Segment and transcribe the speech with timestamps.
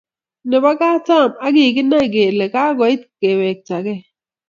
[0.49, 4.01] Nebo katam ak kikinai kele kakoit kewektakei